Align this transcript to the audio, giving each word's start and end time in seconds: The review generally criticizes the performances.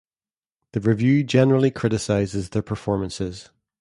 The 0.71 0.79
review 0.79 1.23
generally 1.23 1.69
criticizes 1.69 2.49
the 2.49 2.63
performances. 2.63 3.51